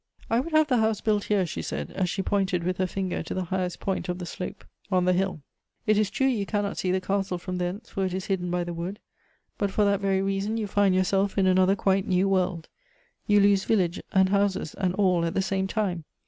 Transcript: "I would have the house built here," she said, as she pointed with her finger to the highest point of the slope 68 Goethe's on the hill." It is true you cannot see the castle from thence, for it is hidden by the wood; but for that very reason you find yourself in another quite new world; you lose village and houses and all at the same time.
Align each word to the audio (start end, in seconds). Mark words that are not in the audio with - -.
"I 0.31 0.39
would 0.39 0.51
have 0.53 0.65
the 0.65 0.79
house 0.79 0.99
built 0.99 1.25
here," 1.25 1.45
she 1.45 1.61
said, 1.61 1.91
as 1.91 2.09
she 2.09 2.23
pointed 2.23 2.63
with 2.63 2.77
her 2.77 2.87
finger 2.87 3.21
to 3.21 3.35
the 3.35 3.43
highest 3.43 3.79
point 3.79 4.09
of 4.09 4.17
the 4.17 4.25
slope 4.25 4.47
68 4.47 4.57
Goethe's 4.57 4.91
on 4.97 5.05
the 5.05 5.13
hill." 5.13 5.43
It 5.85 5.99
is 5.99 6.09
true 6.09 6.25
you 6.25 6.43
cannot 6.43 6.79
see 6.79 6.89
the 6.91 6.99
castle 6.99 7.37
from 7.37 7.57
thence, 7.57 7.91
for 7.91 8.03
it 8.03 8.11
is 8.15 8.25
hidden 8.25 8.49
by 8.49 8.63
the 8.63 8.73
wood; 8.73 8.97
but 9.59 9.69
for 9.69 9.85
that 9.85 10.01
very 10.01 10.23
reason 10.23 10.57
you 10.57 10.65
find 10.65 10.95
yourself 10.95 11.37
in 11.37 11.45
another 11.45 11.75
quite 11.75 12.07
new 12.07 12.27
world; 12.27 12.67
you 13.27 13.39
lose 13.39 13.65
village 13.65 14.01
and 14.11 14.29
houses 14.29 14.73
and 14.73 14.95
all 14.95 15.23
at 15.23 15.35
the 15.35 15.41
same 15.43 15.67
time. 15.67 16.03